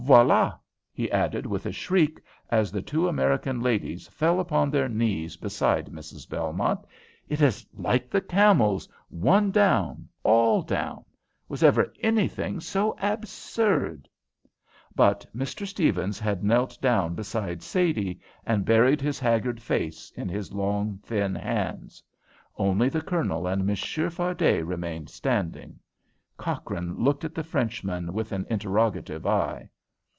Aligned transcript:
Voilà!" 0.07 0.57
he 0.91 1.11
added, 1.11 1.45
with 1.45 1.67
a 1.67 1.71
shriek, 1.71 2.19
as 2.49 2.71
the 2.71 2.81
two 2.81 3.07
American 3.07 3.61
ladies 3.61 4.07
fell 4.07 4.39
upon 4.39 4.69
their 4.71 4.89
knees 4.89 5.37
beside 5.37 5.85
Mrs. 5.91 6.27
Belmont. 6.27 6.85
"It 7.29 7.39
is 7.39 7.65
like 7.77 8.09
the 8.09 8.19
camels 8.19 8.89
one 9.09 9.51
down, 9.51 10.09
all 10.23 10.63
down! 10.63 11.05
Was 11.47 11.61
ever 11.61 11.93
anything 11.99 12.59
so 12.59 12.97
absurd?" 12.99 14.09
But 14.95 15.23
Mr. 15.35 15.67
Stephens 15.67 16.19
had 16.19 16.43
knelt 16.43 16.81
down 16.81 17.13
beside 17.13 17.61
Sadie 17.61 18.19
and 18.43 18.65
buried 18.65 19.01
his 19.01 19.19
haggard 19.19 19.61
face 19.61 20.11
in 20.17 20.27
his 20.29 20.51
long, 20.51 20.97
thin 21.03 21.35
hands. 21.35 22.01
Only 22.57 22.89
the 22.89 23.01
Colonel 23.03 23.45
and 23.45 23.67
Monsieur 23.67 24.09
Fardet 24.09 24.65
remained 24.65 25.11
standing. 25.11 25.79
Cochrane 26.37 26.97
looked 26.97 27.23
at 27.23 27.35
the 27.35 27.43
Frenchman 27.43 28.13
with 28.13 28.31
an 28.31 28.47
interrogative 28.49 29.27
eye. 29.27 29.69